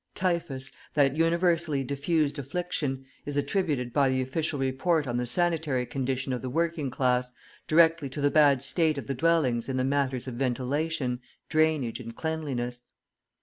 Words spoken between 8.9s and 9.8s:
of the dwellings in